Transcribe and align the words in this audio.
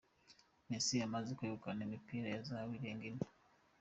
Messi 0.67 0.95
amaze 1.07 1.29
kwegukana 1.37 1.81
imipira 1.87 2.27
ya 2.33 2.41
zahabu 2.47 2.73
irenga 2.77 3.05
ine. 3.09 3.23